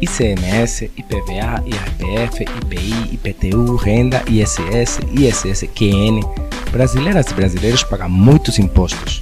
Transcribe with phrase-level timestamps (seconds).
[0.00, 6.20] ICMS, IPVA, IRPF, IPI, IPTU, renda, ISS, ISS, QN.
[6.70, 9.20] Brasileiras e brasileiros pagam muitos impostos.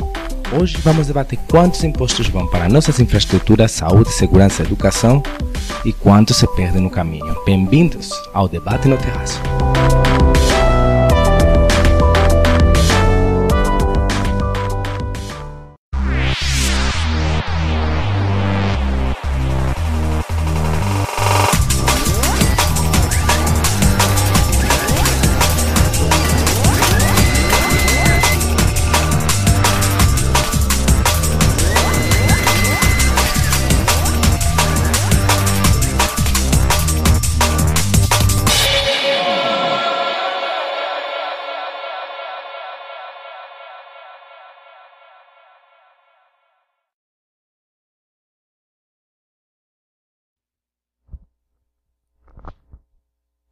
[0.53, 5.23] Hoje vamos debater quantos impostos vão para nossas infraestruturas, saúde, segurança e educação
[5.85, 7.37] e quanto se perde no caminho.
[7.45, 9.41] Bem-vindos ao Debate no Terraço.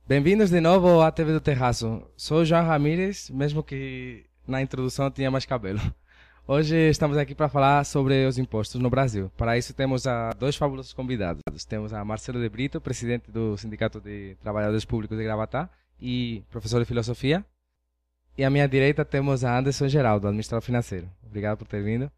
[0.09, 2.01] Bem-vindos de novo à TV do Terraço.
[2.17, 5.81] Sou João Ramírez, mesmo que na introdução tinha mais cabelo.
[6.47, 9.33] Hoje estamos aqui para falar sobre os impostos no Brasil.
[9.37, 11.43] Para isso temos a dois fabulosos convidados.
[11.65, 15.69] Temos a Marcelo de Brito, presidente do Sindicato de Trabalhadores Públicos de Gravatá
[16.01, 17.45] e professor de filosofia.
[18.39, 21.11] E à minha direita temos a Anderson Geraldo, administrador financeiro.
[21.27, 22.09] Obrigado por ter vindo.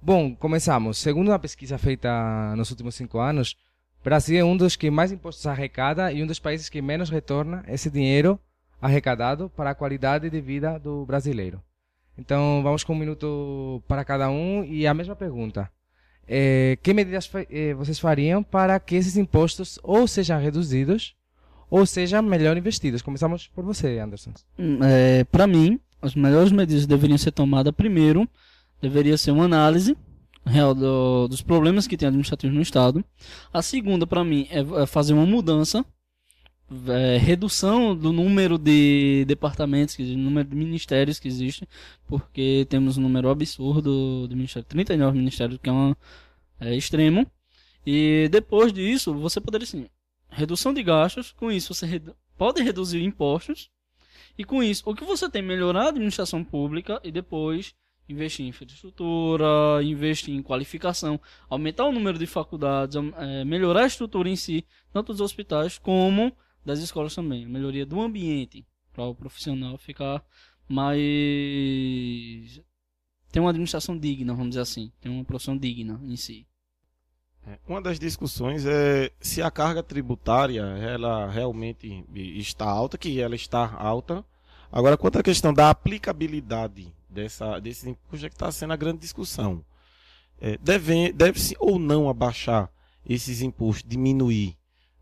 [0.00, 0.98] Bom, começamos.
[0.98, 3.56] Segundo uma pesquisa feita nos últimos cinco anos,
[4.04, 7.64] Brasil é um dos que mais impostos arrecada e um dos países que menos retorna
[7.66, 8.38] esse dinheiro
[8.80, 11.58] arrecadado para a qualidade de vida do brasileiro.
[12.18, 15.70] Então, vamos com um minuto para cada um e a mesma pergunta.
[16.28, 21.16] É, que medidas é, vocês fariam para que esses impostos ou sejam reduzidos
[21.70, 23.00] ou sejam melhor investidos?
[23.00, 24.34] Começamos por você, Anderson.
[24.58, 28.28] Hum, é, para mim, as melhores medidas deveriam ser tomadas primeiro,
[28.82, 29.96] deveria ser uma análise
[30.44, 33.04] real do, dos problemas que tem administrativos no Estado.
[33.52, 35.84] A segunda, para mim, é, é fazer uma mudança,
[36.88, 41.66] é, redução do número de departamentos, do número de ministérios que existem,
[42.06, 45.96] porque temos um número absurdo de ministérios, 39 ministérios, que é, uma,
[46.60, 47.26] é extremo.
[47.86, 49.86] E depois disso, você poderia, assim,
[50.28, 53.70] redução de gastos, com isso você redu pode reduzir impostos,
[54.36, 57.72] e com isso, o que você tem melhorar a administração pública e depois
[58.08, 64.28] investir em infraestrutura, investir em qualificação, aumentar o número de faculdades, é, melhorar a estrutura
[64.28, 66.32] em si, tanto dos hospitais como
[66.64, 67.44] das escolas também.
[67.44, 70.24] A melhoria do ambiente para o profissional ficar
[70.68, 72.62] mais.
[73.30, 76.46] ter uma administração digna, vamos dizer assim, ter uma profissão digna em si.
[77.46, 83.34] É, uma das discussões é se a carga tributária ela realmente está alta, que ela
[83.34, 84.24] está alta.
[84.72, 88.98] Agora, quanto à questão da aplicabilidade dessa, desse imposto é que está sendo a grande
[88.98, 89.64] discussão.
[90.40, 92.70] É, deve, deve-se ou não abaixar
[93.08, 94.56] esses impostos, diminuir?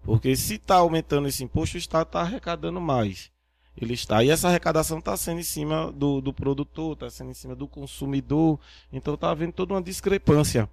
[0.05, 3.31] Porque se está aumentando esse imposto, o Estado está arrecadando mais.
[3.77, 4.23] Ele está.
[4.23, 7.67] E essa arrecadação está sendo em cima do, do produtor, está sendo em cima do
[7.67, 8.61] consumidor.
[8.93, 10.69] Então está havendo toda uma discrepância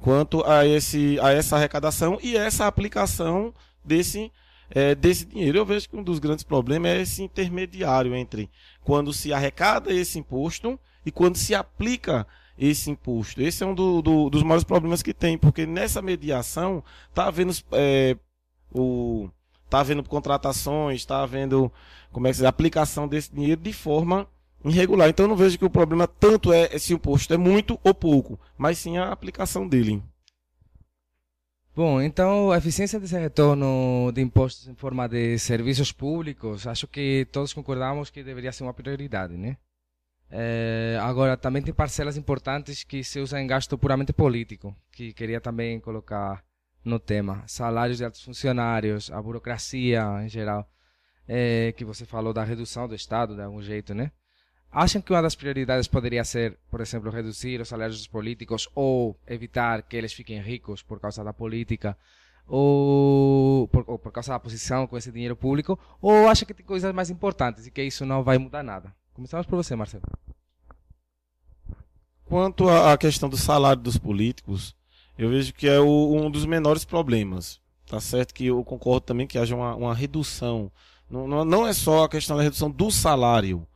[0.00, 4.32] quanto a, esse, a essa arrecadação e essa aplicação desse
[4.70, 5.58] é, desse dinheiro.
[5.58, 8.50] Eu vejo que um dos grandes problemas é esse intermediário entre
[8.82, 12.26] quando se arrecada esse imposto e quando se aplica
[12.58, 13.40] esse imposto.
[13.40, 17.52] Esse é um do, do, dos maiores problemas que tem, porque nessa mediação está havendo
[17.72, 18.16] é,
[18.72, 19.28] o
[19.64, 21.72] está havendo contratações, está havendo
[22.10, 24.26] como é que se diz, aplicação desse dinheiro de forma
[24.64, 25.08] irregular.
[25.08, 27.94] Então eu não vejo que o problema tanto é se o imposto é muito ou
[27.94, 30.02] pouco, mas sim a aplicação dele.
[31.74, 37.26] Bom, então a eficiência desse retorno de impostos em forma de serviços públicos, acho que
[37.30, 39.56] todos concordamos que deveria ser uma prioridade, né?
[40.30, 45.40] É, agora, também tem parcelas importantes que se usam em gasto puramente político, que queria
[45.40, 46.44] também colocar
[46.84, 47.42] no tema.
[47.46, 50.68] Salários de altos funcionários, a burocracia em geral,
[51.26, 54.12] é, que você falou da redução do Estado, de algum jeito, né?
[54.72, 59.16] Acham que uma das prioridades poderia ser, por exemplo, reduzir os salários dos políticos ou
[59.26, 61.96] evitar que eles fiquem ricos por causa da política
[62.46, 65.78] ou por, por causa da posição com esse dinheiro público?
[66.00, 68.94] Ou acha que tem coisas mais importantes e que isso não vai mudar nada?
[69.12, 70.04] Começamos por você, Marcelo.
[72.24, 74.76] Quanto à questão do salário dos políticos,
[75.18, 77.60] eu vejo que é o, um dos menores problemas.
[77.86, 80.70] Tá certo que eu concordo também que haja uma, uma redução.
[81.10, 83.66] Não, não é só a questão da redução do salário,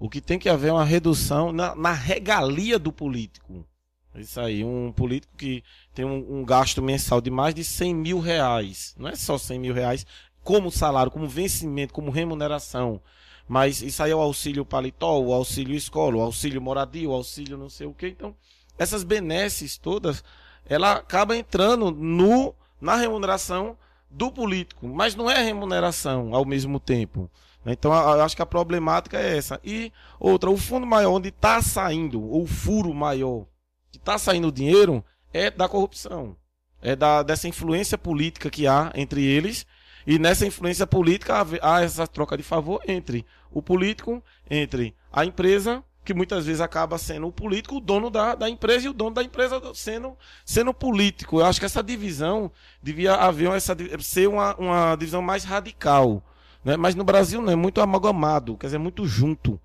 [0.00, 3.66] o que tem que haver é uma redução na, na regalia do político.
[4.14, 5.62] Isso aí, um político que
[5.94, 8.94] tem um, um, gasto mensal de mais de 100 mil reais.
[8.98, 10.06] Não é só 100 mil reais
[10.42, 13.00] como salário, como vencimento, como remuneração.
[13.46, 17.58] Mas isso aí é o auxílio paletó, o auxílio escola, o auxílio moradia, o auxílio
[17.58, 18.08] não sei o que.
[18.08, 18.34] Então,
[18.78, 20.24] essas benesses todas,
[20.64, 23.76] ela acaba entrando no na remuneração
[24.10, 27.30] do político, mas não é remuneração ao mesmo tempo.
[27.64, 27.72] Né?
[27.72, 29.60] Então, eu acho que a problemática é essa.
[29.64, 33.46] E outra, o fundo maior onde está saindo, ou o furo maior
[33.90, 36.36] que está saindo o dinheiro, é da corrupção.
[36.82, 39.66] É da, dessa influência política que há entre eles.
[40.06, 45.84] E nessa influência política há essa troca de favor entre o político, entre a empresa
[46.04, 49.14] que muitas vezes acaba sendo o político, o dono da, da empresa e o dono
[49.14, 51.40] da empresa sendo, sendo político.
[51.40, 52.50] Eu acho que essa divisão
[52.82, 56.22] devia haver essa, ser uma, uma divisão mais radical.
[56.64, 56.76] Né?
[56.76, 59.60] Mas no Brasil não, é muito amalgamado, quer dizer, muito junto.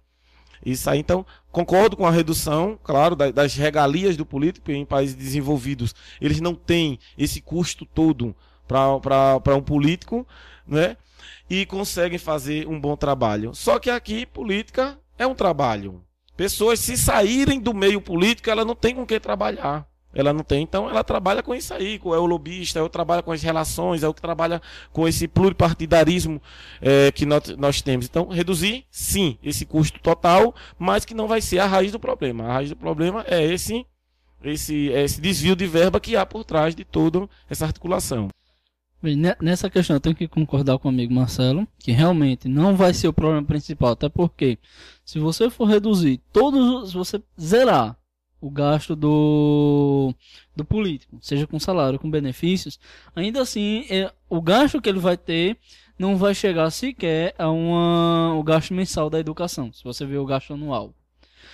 [0.65, 5.93] Isso aí, então, concordo com a redução, claro, das regalias do político em países desenvolvidos.
[6.19, 8.35] Eles não têm esse custo todo
[8.67, 10.25] para um político,
[10.65, 10.97] né?
[11.47, 13.53] E conseguem fazer um bom trabalho.
[13.53, 16.01] Só que aqui, política é um trabalho.
[16.35, 19.87] Pessoas, se saírem do meio político, ela não tem com quem trabalhar.
[20.15, 23.21] Ela não tem, então ela trabalha com isso aí, é o lobista, é o trabalha
[23.21, 24.61] com as relações, é o que trabalha
[24.93, 26.41] com esse pluripartidarismo
[26.81, 28.05] é, que nós, nós temos.
[28.05, 32.45] Então, reduzir, sim, esse custo total, mas que não vai ser a raiz do problema.
[32.45, 33.85] A raiz do problema é esse,
[34.41, 38.29] esse, é esse desvio de verba que há por trás de toda essa articulação.
[39.41, 43.09] Nessa questão eu tenho que concordar com o amigo Marcelo, que realmente não vai ser
[43.09, 44.57] o problema principal, até porque
[45.03, 47.95] se você for reduzir todos, se você zerar
[48.41, 50.13] o gasto do,
[50.55, 52.79] do político, seja com salário, com benefícios,
[53.15, 55.57] ainda assim é, o gasto que ele vai ter
[55.97, 60.25] não vai chegar sequer a uma, o gasto mensal da educação, se você vê o
[60.25, 60.93] gasto anual.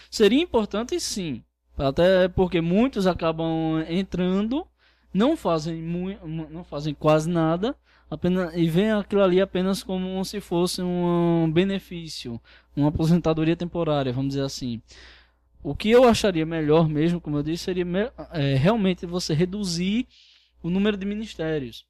[0.10, 1.44] Seria importante sim,
[1.78, 4.66] até porque muitos acabam entrando
[5.14, 7.76] não fazem muito, não fazem quase nada,
[8.10, 12.40] apenas e veem aquilo ali apenas como se fosse um benefício,
[12.76, 14.82] uma aposentadoria temporária, vamos dizer assim.
[15.64, 17.86] O que eu acharia melhor mesmo, como eu disse, seria
[18.32, 20.08] é, realmente você reduzir
[20.64, 21.86] o número de ministérios.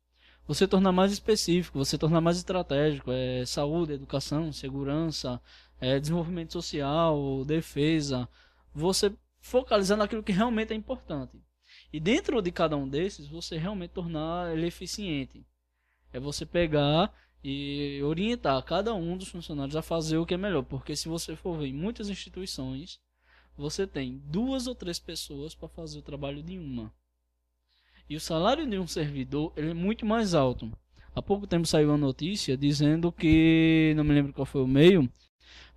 [0.46, 5.42] Você tornar mais específico, você tornar mais estratégico, é, saúde, educação, segurança,
[5.80, 8.28] é, desenvolvimento social, defesa.
[8.76, 11.42] Você focalizar naquilo que realmente é importante.
[11.94, 15.46] E dentro de cada um desses, você realmente tornar ele eficiente.
[16.12, 20.64] É você pegar e orientar cada um dos funcionários a fazer o que é melhor.
[20.64, 23.00] Porque se você for ver em muitas instituições,
[23.58, 26.94] você tem duas ou três pessoas para fazer o trabalho de uma.
[28.10, 30.72] E o salário de um servidor ele é muito mais alto.
[31.14, 35.12] Há pouco tempo saiu uma notícia dizendo que, não me lembro qual foi o meio,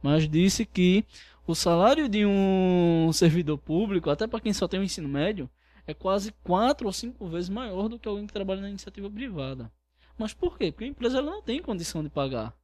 [0.02, 1.04] mas disse que
[1.46, 5.50] o salário de um servidor público, até para quem só tem o ensino médio,
[5.86, 9.70] é quase quatro ou cinco vezes maior do que alguém que trabalha na iniciativa privada.
[10.16, 10.70] Mas por quê?
[10.70, 12.56] Porque a empresa ela não tem condição de pagar.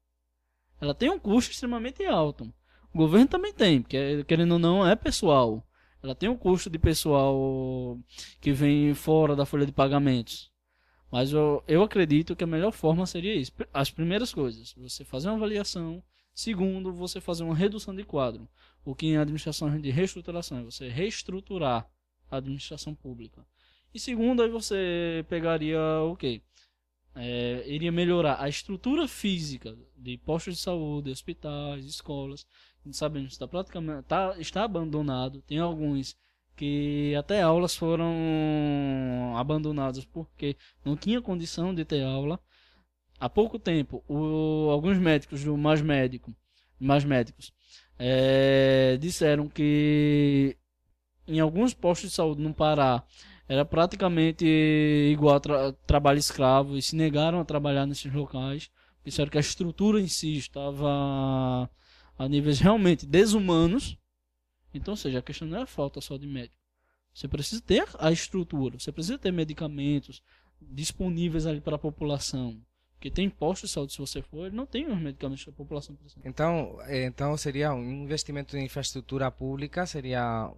[0.80, 2.52] Ela tem um custo extremamente alto.
[2.92, 5.64] O governo também tem, porque querendo ou não é pessoal.
[6.02, 7.98] Ela tem um custo de pessoal
[8.40, 10.50] que vem fora da folha de pagamentos.
[11.10, 13.52] Mas eu, eu acredito que a melhor forma seria isso.
[13.72, 16.02] As primeiras coisas, você fazer uma avaliação.
[16.32, 18.48] Segundo, você fazer uma redução de quadro.
[18.84, 21.90] O que em administração de reestruturação é você reestruturar
[22.30, 23.44] a administração pública.
[23.92, 26.40] E segundo, aí você pegaria o quê?
[27.14, 32.46] É, iria melhorar a estrutura física de postos de saúde, hospitais, escolas.
[32.92, 35.42] Sabemos está praticamente tá, está abandonado.
[35.42, 36.16] Tem alguns
[36.56, 42.38] que até aulas foram abandonadas porque não tinha condição de ter aula.
[43.18, 46.34] Há pouco tempo, o, alguns médicos do Mais Médico,
[46.78, 47.52] Mais Médicos,
[47.98, 50.56] é, disseram que
[51.28, 53.04] em alguns postos de saúde no Pará
[53.48, 54.44] era praticamente
[55.12, 58.70] igual a tra trabalho escravo e se negaram a trabalhar nesses locais.
[59.04, 61.68] Disseram que a estrutura em si estava
[62.20, 63.96] a níveis realmente desumanos.
[64.74, 66.54] Então, ou seja, a questão não é falta só de médico.
[67.14, 70.22] Você precisa ter a estrutura, você precisa ter medicamentos
[70.60, 72.60] disponíveis ali para a população.
[72.92, 75.56] Porque tem postos de saúde, se você for, ele não tem os medicamentos para a
[75.56, 75.96] população.
[76.22, 80.52] Então, então seria um investimento em infraestrutura pública, seria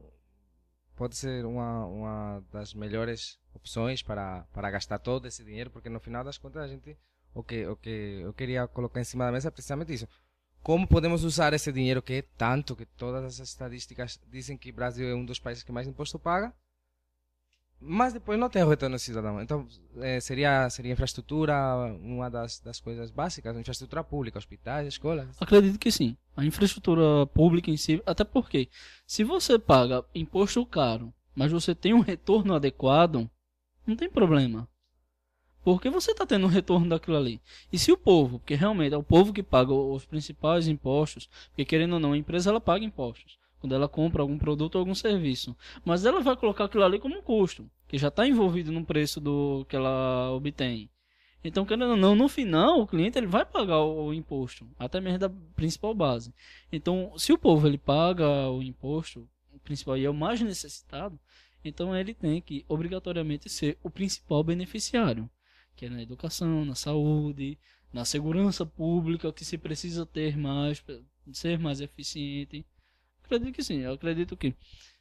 [0.96, 6.00] pode ser uma, uma das melhores opções para, para gastar todo esse dinheiro, porque no
[6.00, 6.98] final das contas a gente
[7.34, 10.08] o que, o que eu queria colocar em cima da mesa é precisamente isso.
[10.62, 14.74] Como podemos usar esse dinheiro que é tanto, que todas as estatísticas dizem que o
[14.74, 16.52] Brasil é um dos países que mais imposto paga,
[17.80, 19.42] mas depois não tem retorno cidadão.
[19.42, 19.66] Então,
[19.96, 21.54] é, seria, seria infraestrutura
[22.00, 25.28] uma das, das coisas básicas, infraestrutura pública, hospitais, escolas?
[25.40, 26.16] Acredito que sim.
[26.36, 28.68] A infraestrutura pública em si, até porque,
[29.04, 33.28] se você paga imposto caro, mas você tem um retorno adequado,
[33.84, 34.68] não tem problema.
[35.64, 37.40] Porque você está tendo um retorno daquilo ali.
[37.72, 41.64] E se o povo, porque realmente é o povo que paga os principais impostos, porque
[41.64, 44.94] querendo ou não, a empresa ela paga impostos quando ela compra algum produto ou algum
[44.94, 45.56] serviço.
[45.84, 47.70] Mas ela vai colocar aquilo ali como um custo.
[47.86, 50.90] que já está envolvido no preço do que ela obtém.
[51.44, 55.18] Então, querendo ou não, no final, o cliente ele vai pagar o imposto, até mesmo
[55.18, 56.32] da principal base.
[56.72, 61.20] Então, se o povo ele paga o imposto, o principal e é o mais necessitado,
[61.64, 65.28] então ele tem que obrigatoriamente ser o principal beneficiário,
[65.76, 67.58] que é na educação, na saúde,
[67.92, 70.82] na segurança pública, que se precisa ter mais,
[71.32, 72.64] ser mais eficiente.
[73.24, 74.54] Acredito que sim, eu acredito que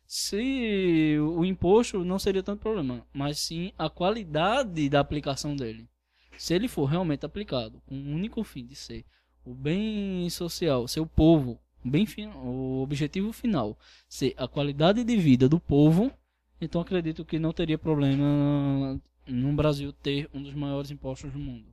[0.06, 5.90] se o imposto não seria tanto problema, mas sim a qualidade da aplicação dele.
[6.38, 9.06] Se ele for realmente aplicado com o único fim de ser
[9.46, 15.48] o bem social, ser o povo, bem, o objetivo final, ser a qualidade de vida
[15.48, 16.12] do povo,
[16.60, 19.02] então acredito que não teria problema
[19.62, 21.66] Brasil ter um dos maiores impostos do mundo.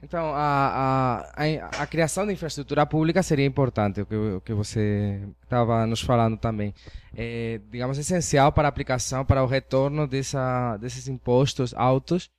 [0.00, 4.54] Então, a, a, a, a, criação de infraestrutura pública seria importante, o que, o que
[4.54, 6.72] você estava nos falando também.
[7.16, 12.30] É, digamos, essencial para a aplicação, para o retorno dessa, desses impostos altos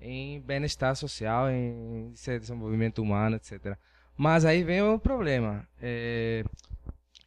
[0.00, 3.76] em bem-estar social, em desenvolvimento humano, etc.
[4.16, 5.68] Mas aí vem o problema.
[5.80, 6.44] É,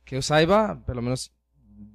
[0.03, 1.31] que eu saiba, pelo menos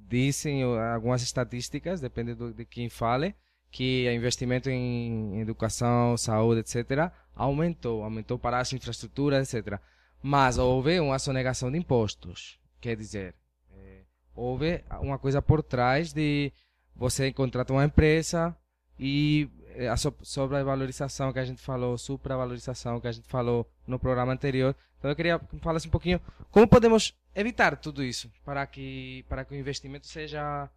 [0.07, 3.35] dizem algumas estatísticas, depende do, de quem fale,
[3.71, 9.79] que o investimento em educação, saúde, etc., aumentou, aumentou para as infraestruturas, etc.
[10.21, 12.59] Mas houve uma sonegação de impostos.
[12.81, 13.33] Quer dizer,
[13.73, 14.01] é,
[14.35, 16.51] houve uma coisa por trás de
[16.95, 18.55] você contratar uma empresa
[18.99, 24.33] e é, a sobrevalorização que a gente falou, supravalorização que a gente falou no programa
[24.33, 24.75] anterior.
[24.99, 29.43] Então eu queria que falasse um pouquinho como podemos evitar tudo isso para que para
[29.45, 30.69] que o investimento seja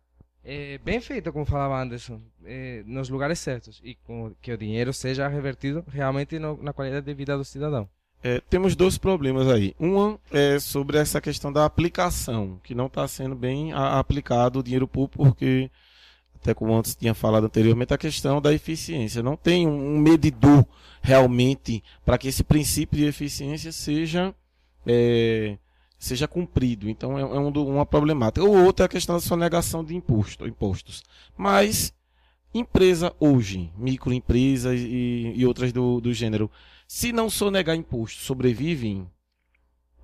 [0.44, 4.92] é, bem feito, como falava Anderson, é, nos lugares certos e com, que o dinheiro
[4.92, 7.88] seja revertido realmente no, na qualidade de vida do cidadão.
[8.22, 9.74] É, temos dois problemas aí.
[9.78, 14.88] Uma é sobre essa questão da aplicação, que não está sendo bem aplicado o dinheiro
[14.88, 15.70] público, porque,
[16.34, 19.22] até como antes tinha falado anteriormente, a questão da eficiência.
[19.22, 20.66] Não tem um, um medidor
[21.02, 24.34] realmente para que esse princípio de eficiência seja
[24.86, 25.58] é,
[26.04, 26.88] seja cumprido.
[26.88, 28.44] Então é, é um, uma problemática.
[28.44, 31.02] O outro é a questão da sonegação de imposto, impostos.
[31.36, 31.92] Mas
[32.52, 36.50] empresa hoje, microempresas e, e outras do, do gênero,
[36.86, 39.08] se não sonegar imposto, sobrevivem.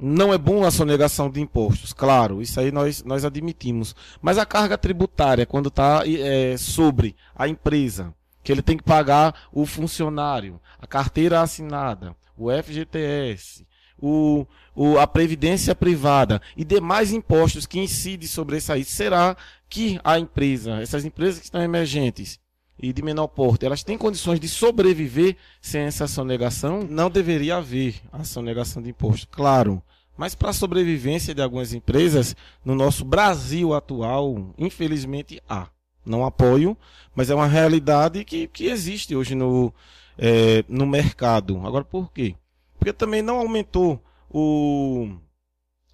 [0.02, 3.94] Não é bom a sonegação de impostos, claro, isso aí nós, nós admitimos.
[4.22, 9.48] Mas a carga tributária, quando está é, sobre a empresa, que ele tem que pagar
[9.52, 13.66] o funcionário, a carteira assinada, o FGTS,
[14.00, 19.36] o, o, a previdência privada e demais impostos que incidem sobre isso aí, será
[19.68, 22.38] que a empresa, essas empresas que estão emergentes
[22.82, 26.86] e de menor porte, elas têm condições de sobreviver sem essa sonegação?
[26.88, 29.82] Não deveria haver a sonegação de imposto, claro.
[30.16, 35.68] Mas para a sobrevivência de algumas empresas, no nosso Brasil atual, infelizmente há.
[36.04, 36.76] Não apoio,
[37.14, 39.72] mas é uma realidade que, que existe hoje no,
[40.18, 41.60] é, no mercado.
[41.66, 42.34] Agora, por quê?
[42.80, 45.14] Porque também não aumentou o,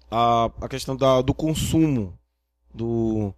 [0.09, 2.17] a, a questão da, do consumo
[2.73, 3.33] do,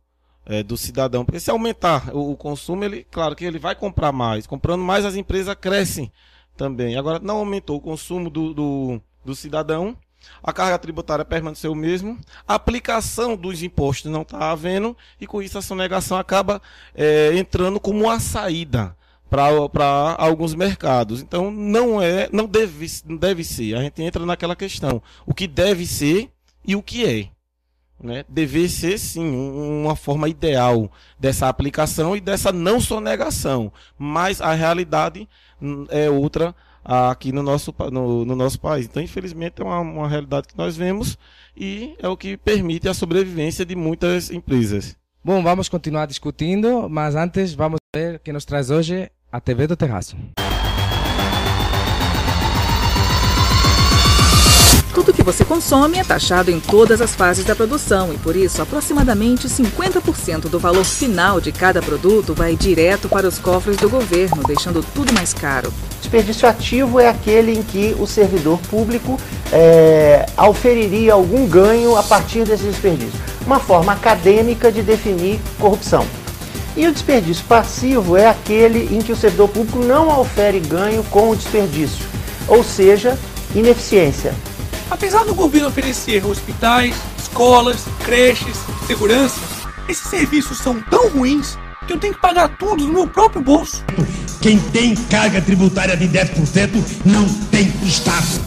[0.46, 1.26] é, do cidadão.
[1.26, 4.46] Porque se aumentar o, o, consumo, ele, claro que ele vai comprar mais.
[4.46, 6.12] Comprando mais, as empresas crescem
[6.56, 6.96] também.
[6.96, 9.98] Agora, não aumentou o consumo do, do, do cidadão.
[10.44, 15.42] A carga tributária permaneceu o mesmo, a aplicação dos impostos não está havendo, e com
[15.42, 16.62] isso a sonegação acaba
[16.94, 18.96] é, entrando como uma saída
[19.30, 21.22] para alguns mercados.
[21.22, 22.88] Então não é, não deve,
[23.20, 23.76] deve ser.
[23.76, 26.30] A gente entra naquela questão, o que deve ser
[26.66, 27.30] e o que é.
[28.02, 28.24] Né?
[28.30, 35.28] Deve ser sim uma forma ideal dessa aplicação e dessa não sonegação, mas a realidade
[35.62, 38.86] hum, é outra aqui no nosso, no, no nosso país.
[38.86, 41.18] Então, infelizmente, é uma, uma realidade que nós vemos
[41.56, 44.98] e é o que permite a sobrevivência de muitas empresas.
[45.24, 49.68] Bom, vamos continuar discutindo, mas antes vamos ver o que nos traz hoje a TV
[49.68, 50.16] do Terraço.
[54.94, 58.62] Tudo que você consome é taxado em todas as fases da produção e, por isso,
[58.62, 64.44] aproximadamente 50% do valor final de cada produto vai direto para os cofres do governo,
[64.44, 65.72] deixando tudo mais caro.
[66.02, 69.18] Desperdício ativo é aquele em que o servidor público
[69.54, 73.20] é, auferiria algum ganho a partir desse desperdício.
[73.46, 76.06] Uma forma acadêmica de definir corrupção.
[76.80, 81.30] E o desperdício passivo é aquele em que o servidor público não ofere ganho com
[81.30, 82.06] o desperdício,
[82.48, 83.20] ou seja,
[83.54, 84.34] ineficiência.
[84.90, 88.56] Apesar do governo oferecer hospitais, escolas, creches,
[88.88, 89.42] segurança,
[89.90, 93.84] esses serviços são tão ruins que eu tenho que pagar tudo no meu próprio bolso.
[94.42, 98.40] Quem tem carga tributária de 10% não tem Estado.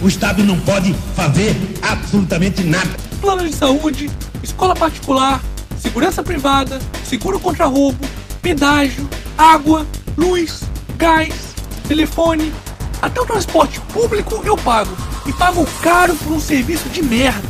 [0.00, 2.96] O Estado não pode fazer absolutamente nada.
[3.20, 4.08] Plano de saúde,
[4.40, 5.42] escola particular,
[5.78, 8.04] segurança privada, seguro contra roubo,
[8.42, 10.64] pedágio, água, luz,
[10.96, 11.54] gás,
[11.86, 12.52] telefone,
[13.00, 14.96] até o transporte público eu pago.
[15.26, 17.46] E pago caro por um serviço de merda.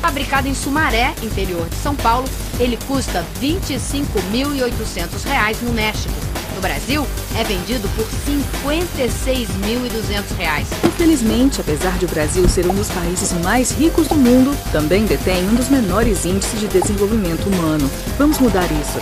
[0.00, 2.28] Fabricado em Sumaré, interior de São Paulo,
[2.60, 6.33] ele custa 25.800 reais no México.
[6.64, 7.06] Brasil,
[7.38, 10.66] é vendido por 56.200 reais.
[10.82, 15.46] Infelizmente, apesar de o Brasil ser um dos países mais ricos do mundo, também detém
[15.46, 17.90] um dos menores índices de desenvolvimento humano.
[18.16, 18.98] Vamos mudar isso.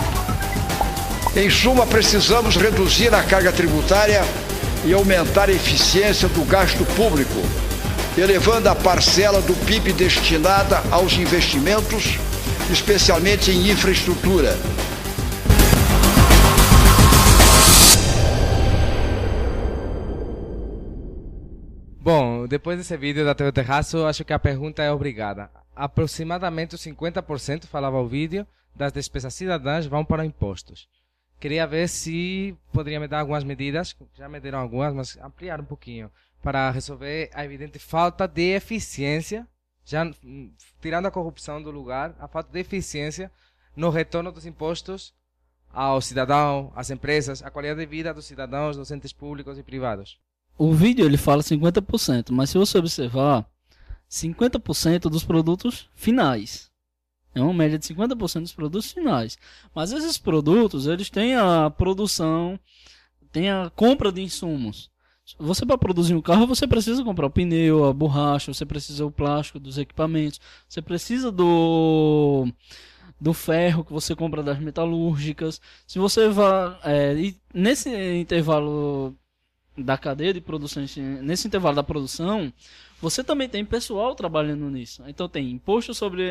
[1.39, 4.25] Em suma, precisamos reduzir a carga tributária
[4.83, 7.41] e aumentar a eficiência do gasto público,
[8.17, 12.17] elevando a parcela do PIB destinada aos investimentos,
[12.69, 14.59] especialmente em infraestrutura.
[22.03, 25.49] Bom, depois desse vídeo da TV Terraço, acho que a pergunta é obrigada.
[25.73, 28.45] Aproximadamente os 50%, falava o vídeo,
[28.75, 30.89] das despesas cidadãs vão para impostos.
[31.39, 35.63] Queria ver se poderia me dar algumas medidas, já me deram algumas, mas ampliar um
[35.63, 39.47] pouquinho, para resolver a evidente falta de eficiência,
[39.85, 43.31] já hum, tirando a corrupção do lugar, a falta de eficiência
[43.77, 45.13] no retorno dos impostos
[45.71, 50.19] ao cidadão, às empresas, a qualidade de vida dos cidadãos, dos entes públicos e privados.
[50.57, 53.45] O vídeo ele fala 50%, mas se você observar,
[54.09, 56.71] 50% dos produtos finais.
[57.35, 59.37] É uma média de 50% dos produtos finais.
[59.73, 62.59] Mas esses produtos, eles têm a produção,
[63.31, 64.91] tem a compra de insumos.
[65.39, 69.11] Você para produzir um carro, você precisa comprar o pneu, a borracha, você precisa o
[69.11, 72.47] plástico dos equipamentos, você precisa do
[73.19, 75.61] do ferro que você compra das metalúrgicas.
[75.87, 79.15] Se você vai é, nesse intervalo
[79.77, 80.83] da cadeia de produção,
[81.21, 82.53] nesse intervalo da produção,
[83.01, 85.03] você também tem pessoal trabalhando nisso.
[85.07, 86.23] Então tem imposto sobre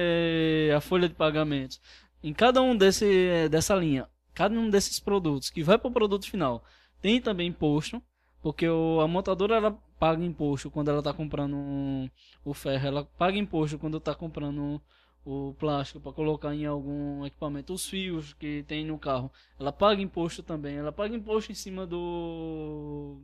[0.75, 1.81] a folha de pagamentos.
[2.23, 6.31] Em cada um desse, dessa linha, cada um desses produtos que vai para o produto
[6.31, 6.65] final,
[7.01, 8.01] tem também imposto,
[8.41, 12.09] porque o, a montadora ela paga imposto quando ela está comprando um,
[12.45, 14.81] o ferro, ela paga imposto quando está comprando
[15.25, 20.03] o plástico para colocar em algum equipamento, os fios que tem no carro, ela paga
[20.03, 23.19] imposto também, ela paga imposto em cima do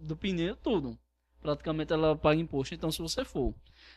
[0.00, 0.98] do pneu, tudo.
[1.40, 2.74] Praticamente ela paga imposto.
[2.74, 3.54] Então, se você for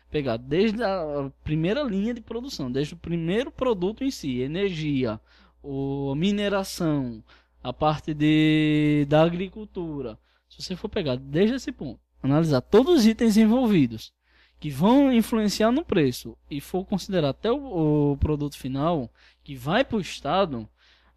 [0.10, 5.20] pegar desde a primeira linha de produção, desde o primeiro produto em si, energia,
[5.64, 7.24] o mineração,
[7.64, 13.06] a parte de da agricultura, se você for pegar desde esse ponto, analisar todos os
[13.06, 14.14] itens envolvidos
[14.60, 19.12] que vão influenciar no preço e for considerar até o, o produto final
[19.44, 20.68] que vai para o Estado,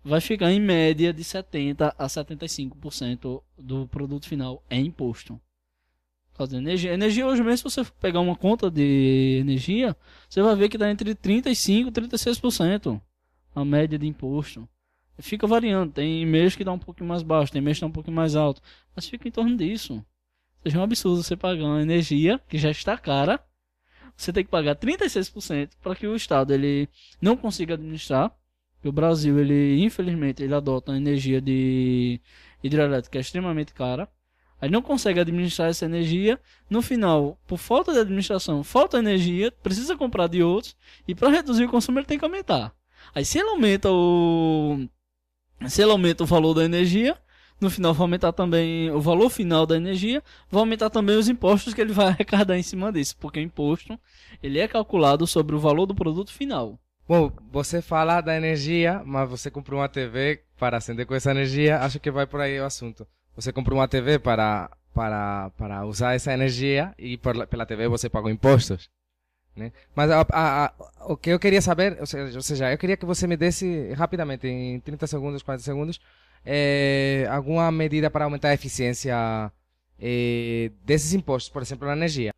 [0.05, 5.41] vai ficar em média de 70 a 75% do produto final é imposto.
[6.35, 6.95] Por energia.
[6.95, 9.95] Energia hoje mesmo, se você pegar uma conta de energia,
[10.29, 13.01] você vai ver que está entre 35 e 36%
[13.55, 14.69] a média de imposto.
[15.19, 17.93] Fica variando, tem mês que dá um pouquinho mais baixo, tem mês que dá um
[17.93, 18.63] pouquinho mais alto,
[18.97, 20.03] mas fica em torno disso
[20.63, 23.41] seja um absurdo você pagar uma energia que já está cara.
[24.17, 26.89] Você tem que pagar 36% para que o Estado ele
[27.21, 28.31] não consiga administrar.
[28.85, 32.21] O Brasil, ele infelizmente, ele adota uma energia de
[32.63, 34.09] hidrelétrica extremamente cara.
[34.61, 36.39] Aí não consegue administrar essa energia.
[36.69, 40.77] No final, por falta de administração, falta energia, precisa comprar de outros.
[41.09, 42.75] E para reduzir o consumo, ele tem que aumentar.
[43.15, 44.87] Aí se ele aumenta o.
[45.67, 47.17] Se ele aumenta o valor da energia,
[47.61, 51.75] no final vai aumentar também o valor final da energia, vai aumentar também os impostos
[51.75, 53.99] que ele vai arrecadar em cima disso, porque o imposto
[54.43, 56.79] ele é calculado sobre o valor do produto final.
[57.07, 61.81] Bom, você fala da energia, mas você comprou uma TV para acender com essa energia,
[61.81, 63.07] acho que vai por aí o assunto.
[63.35, 68.09] Você comprou uma TV para, para, para usar essa energia e por, pela TV você
[68.09, 68.89] pagou impostos.
[69.57, 69.73] Né?
[69.95, 70.73] Mas a, a, a,
[71.07, 74.79] o que eu queria saber, ou seja, eu queria que você me desse rapidamente, em
[74.79, 76.01] 30 segundos, 40 segundos,
[76.45, 79.53] é, alguma medida para aumentar a eficiência
[79.99, 82.33] é, desses impostos, por exemplo, na energia?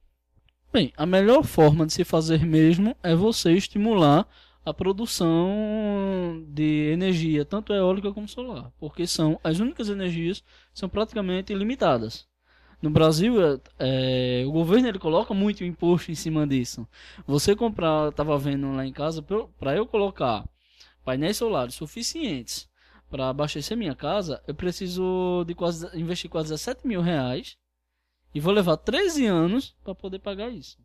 [0.72, 4.26] Bem, a melhor forma de se fazer mesmo é você estimular
[4.64, 10.40] a produção de energia, tanto eólica como solar, porque são as únicas energias
[10.72, 12.26] que são praticamente limitadas.
[12.80, 13.34] No Brasil,
[13.78, 16.86] é, o governo ele coloca muito imposto em cima disso.
[17.26, 19.22] Você comprar, estava vendo lá em casa,
[19.58, 20.44] para eu colocar
[21.04, 22.71] painéis solares suficientes
[23.12, 27.58] para abastecer minha casa, eu preciso de quase investir quase 17 mil reais
[28.34, 30.78] e vou levar 13 anos para poder pagar isso.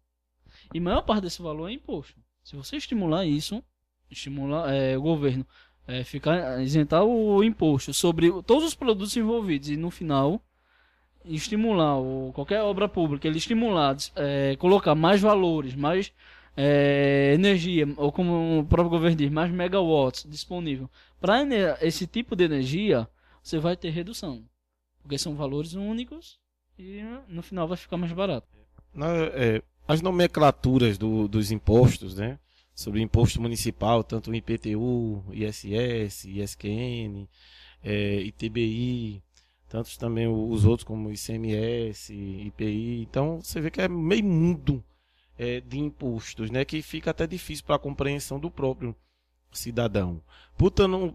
[0.74, 2.20] E maior parte desse valor é imposto.
[2.44, 3.64] Se você estimular isso,
[4.12, 5.48] estimular é, o governo
[5.88, 10.42] é, ficar isentar o imposto sobre todos os produtos envolvidos e no final
[11.24, 16.12] estimular o, qualquer obra pública, ele estimular, é, colocar mais valores, mais
[16.60, 20.90] é, energia, ou como o próprio governo diz, mais megawatts disponível
[21.20, 21.44] para
[21.82, 23.08] esse tipo de energia,
[23.44, 24.44] você vai ter redução.
[25.02, 26.40] Porque são valores únicos
[26.78, 28.48] e no final vai ficar mais barato.
[28.94, 32.40] Na, é, as nomenclaturas do, dos impostos, né?
[32.74, 37.28] Sobre imposto municipal, tanto o IPTU, ISS, ISQN,
[37.84, 39.24] é, ITBI,
[39.68, 43.02] tantos também os outros como ICMS, IPI.
[43.02, 44.84] Então você vê que é meio mundo
[45.38, 46.66] é, de impostos, né?
[46.66, 48.96] Que fica até difícil para a compreensão do próprio
[49.52, 50.22] cidadão.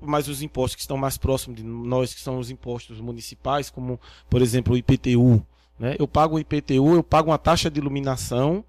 [0.01, 4.01] Mais os impostos que estão mais próximos de nós, que são os impostos municipais, como
[4.31, 5.45] por exemplo o IPTU.
[5.79, 5.97] Né?
[5.99, 8.65] Eu pago o IPTU, eu pago uma taxa de iluminação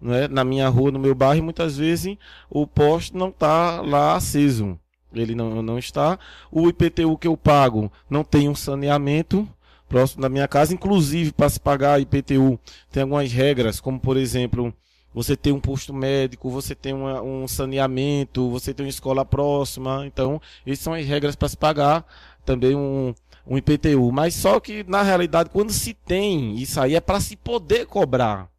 [0.00, 2.16] né, na minha rua, no meu bairro, e muitas vezes
[2.48, 4.78] o poste não está lá aceso.
[5.14, 6.18] Ele não, não está.
[6.50, 9.48] O IPTU que eu pago não tem um saneamento
[9.88, 10.72] próximo da minha casa.
[10.72, 12.58] Inclusive, para se pagar IPTU,
[12.90, 14.74] tem algumas regras, como por exemplo,
[15.14, 20.06] você tem um posto médico, você tem uma, um saneamento, você tem uma escola próxima.
[20.06, 22.04] Então, essas são as regras para se pagar
[22.44, 23.14] também um,
[23.46, 24.10] um IPTU.
[24.10, 28.50] Mas só que, na realidade, quando se tem isso aí, é para se poder cobrar.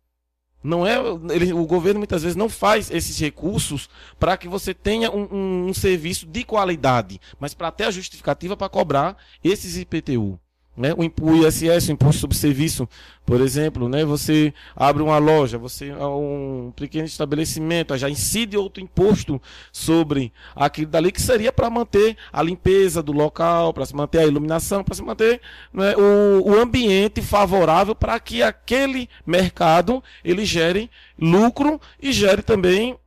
[0.64, 0.96] Não é,
[1.34, 5.68] ele, o governo muitas vezes não faz esses recursos para que você tenha um, um,
[5.68, 10.40] um, serviço de qualidade, mas para ter a justificativa para cobrar esses IPTU.
[10.76, 10.90] Né?
[10.98, 12.90] O, ISS, o Imposto sobre Serviço,
[13.24, 14.04] por exemplo, né?
[14.04, 19.40] você abre uma loja, você é um pequeno estabelecimento, já incide outro imposto
[19.72, 24.26] sobre aquilo dali que seria para manter a limpeza do local, para se manter a
[24.26, 25.40] iluminação, para se manter
[25.72, 32.98] né, o, o ambiente favorável para que aquele mercado ele gere lucro e gere também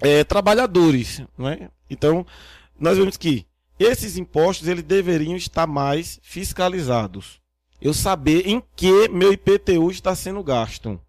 [0.00, 1.22] é, trabalhadores.
[1.36, 1.68] Né?
[1.90, 2.24] Então,
[2.78, 3.44] nós vemos que
[3.80, 7.40] esses impostos eles deveriam estar mais fiscalizados.
[7.80, 11.00] Eu saber em que meu IPTU está sendo gasto.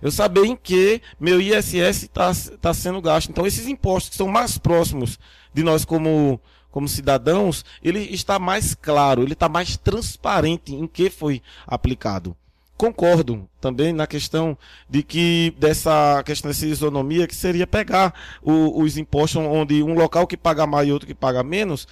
[0.00, 3.30] Eu saber em que meu ISS está, está sendo gasto.
[3.30, 5.18] Então, esses impostos que são mais próximos
[5.52, 11.10] de nós como, como cidadãos, ele está mais claro, ele está mais transparente em que
[11.10, 12.36] foi aplicado.
[12.76, 14.58] Concordo também na questão
[14.90, 20.26] de que dessa questão dessa isonomia que seria pegar o, os impostos onde um local
[20.26, 21.86] que paga mais e outro que paga menos,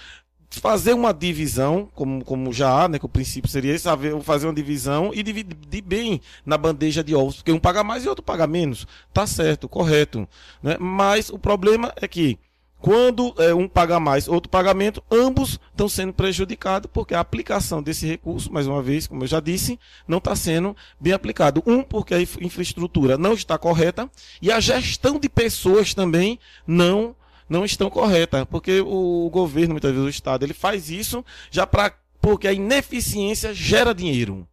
[0.51, 3.88] fazer uma divisão, como, como já há, né, que o princípio seria esse,
[4.23, 8.09] fazer uma divisão e dividir bem na bandeja de ovos, porque um paga mais e
[8.09, 8.87] outro paga menos.
[9.12, 10.29] Tá certo, correto.
[10.62, 10.77] Né?
[10.79, 12.38] Mas o problema é que
[12.83, 18.09] quando é, um paga mais, outro pagamento, ambos estão sendo prejudicados porque a aplicação desse
[18.09, 21.62] recurso, mais uma vez, como eu já disse, não está sendo bem aplicado.
[21.64, 24.11] Um, porque a infraestrutura não está correta
[24.42, 27.14] e a gestão de pessoas também não
[27.49, 31.95] não estão corretas, porque o governo, muitas vezes o Estado, ele faz isso já para
[32.21, 34.49] porque a ineficiência gera dinheiro.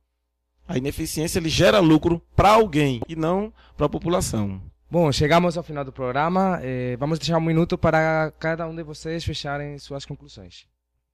[0.68, 4.62] A ineficiência ele gera lucro para alguém e não para a população.
[4.92, 6.60] Bom, chegamos ao final do programa.
[6.64, 10.66] Eh, vamos deixar um minuto para cada um de vocês fecharem suas conclusões.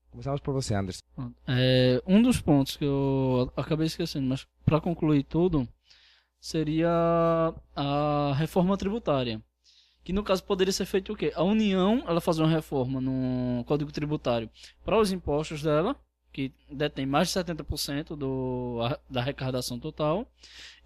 [0.10, 1.02] Começamos por você, Anderson.
[1.46, 5.68] É, um dos pontos que eu acabei esquecendo, mas para concluir tudo,
[6.40, 6.90] seria
[7.76, 9.42] a reforma tributária.
[10.06, 11.34] Que no caso poderia ser feito o quê?
[11.36, 14.50] A União ela fazer uma reforma no Código Tributário
[14.86, 15.98] para os impostos dela,
[16.32, 20.26] que detém mais de 70% do, da arrecadação total,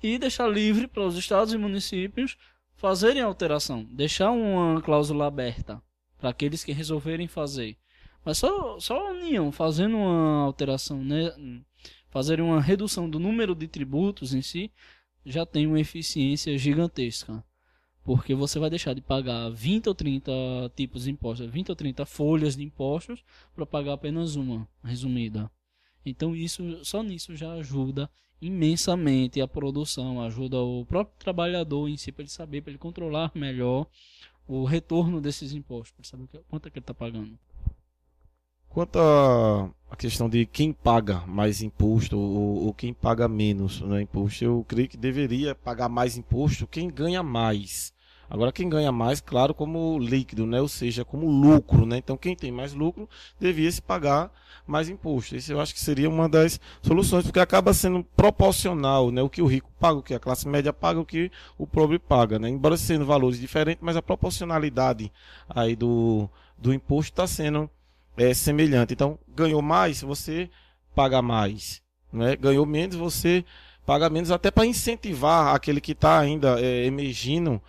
[0.01, 2.35] e deixar livre para os estados e municípios
[2.79, 5.81] fazerem alteração, deixar uma cláusula aberta
[6.17, 7.77] para aqueles que resolverem fazer.
[8.23, 11.29] Mas só, só a União fazendo uma alteração, né,
[12.09, 14.71] fazer uma redução do número de tributos em si,
[15.25, 17.43] já tem uma eficiência gigantesca.
[18.01, 20.31] Porque você vai deixar de pagar 20 ou 30
[20.73, 23.21] tipos de impostos, 20 ou 30 folhas de impostos
[23.53, 25.51] para pagar apenas uma, resumida.
[26.05, 28.09] Então isso só nisso já ajuda
[28.41, 33.31] imensamente a produção, ajuda o próprio trabalhador em si para ele saber, para ele controlar
[33.35, 33.87] melhor
[34.47, 37.37] o retorno desses impostos, para saber quanto é que ele está pagando.
[38.67, 44.43] Quanto à questão de quem paga mais imposto ou, ou, quem paga menos né, imposto,
[44.43, 47.91] eu creio que deveria pagar mais imposto quem ganha mais.
[48.29, 50.61] Agora, quem ganha mais, claro, como líquido, né?
[50.61, 51.85] ou seja, como lucro.
[51.85, 51.97] Né?
[51.97, 54.31] Então, quem tem mais lucro devia se pagar
[54.67, 55.35] mais imposto.
[55.35, 59.21] Isso eu acho que seria uma das soluções, porque acaba sendo proporcional né?
[59.21, 61.97] o que o rico paga, o que a classe média paga, o que o pobre
[61.97, 62.37] paga.
[62.37, 62.49] Né?
[62.49, 65.11] Embora sendo valores diferentes, mas a proporcionalidade
[65.49, 67.67] aí do, do imposto está sendo
[68.15, 68.93] é, semelhante.
[68.93, 70.51] Então, ganhou mais, você
[70.93, 71.81] paga mais.
[72.13, 72.35] Né?
[72.35, 73.43] Ganhou menos, você
[73.87, 77.59] paga menos, até para incentivar aquele que está ainda é, emergindo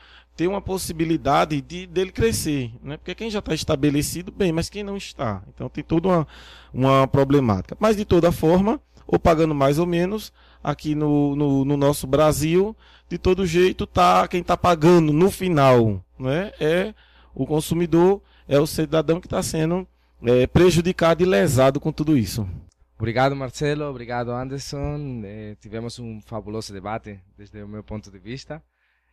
[0.41, 2.97] ter uma possibilidade de dele crescer, né?
[2.97, 5.43] Porque quem já está estabelecido, bem, mas quem não está.
[5.55, 6.27] Então tem toda uma,
[6.73, 7.77] uma problemática.
[7.79, 10.33] Mas de toda forma, ou pagando mais ou menos,
[10.65, 12.75] aqui no, no, no nosso Brasil,
[13.07, 16.55] de todo jeito, tá quem está pagando no final não é?
[16.59, 16.95] é
[17.35, 19.87] o consumidor, é o cidadão que está sendo
[20.23, 22.49] é, prejudicado e lesado com tudo isso.
[22.97, 23.85] Obrigado, Marcelo.
[23.85, 25.21] Obrigado, Anderson.
[25.23, 28.63] Eh, tivemos um fabuloso debate, desde o meu ponto de vista.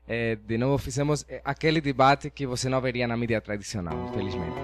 [0.08, 4.56] Eh, de novo, fizemos eh, aquele debate que você não veria na mídia tradicional, infelizmente.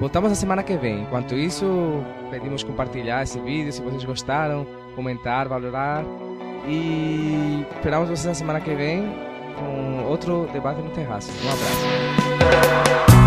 [0.00, 1.02] Voltamos na semana que vem.
[1.02, 6.04] Enquanto isso, pedimos compartilhar esse vídeo se vocês gostaram, comentar, valorar.
[6.66, 9.04] E esperamos vocês na semana que vem
[9.56, 11.30] com outro debate no terraço.
[11.44, 13.17] Um abraço.